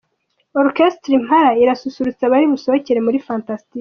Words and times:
Orchestre 0.61 1.13
Impala 1.19 1.51
irasusurutsa 1.63 2.21
abari 2.25 2.45
busohokere 2.55 2.99
muri 3.05 3.17
Fantastic. 3.29 3.69